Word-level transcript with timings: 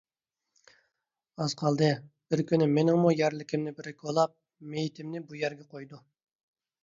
ئاز 1.43 1.53
قالدى، 1.59 1.89
بىر 2.33 2.43
كۈنى 2.53 2.69
مېنىڭمۇ 2.77 3.13
يەرلىكىمنى 3.17 3.75
بىرى 3.81 3.95
كولاپ، 3.99 4.35
مېيىتىمنى 4.73 5.23
بۇ 5.27 5.41
يەرگە 5.45 5.69
قويىدۇ. 5.75 6.01